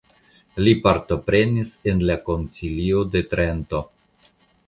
Li 0.67 0.71
partoprenis 0.85 1.73
en 1.91 2.01
la 2.11 2.17
Koncilio 2.31 3.05
de 3.17 3.23
Trento. 3.35 3.83